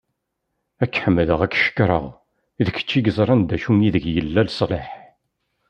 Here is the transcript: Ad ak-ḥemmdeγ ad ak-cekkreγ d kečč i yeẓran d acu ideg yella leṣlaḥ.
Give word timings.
Ad 0.81 0.85
ak-ḥemmdeγ 0.89 1.29
ad 1.43 1.45
ak-cekkreγ 1.47 2.05
d 2.65 2.67
kečč 2.75 2.91
i 2.97 2.99
yeẓran 3.05 3.41
d 3.43 3.51
acu 3.55 3.71
ideg 3.87 4.05
yella 4.15 4.41
leṣlaḥ. 4.47 4.87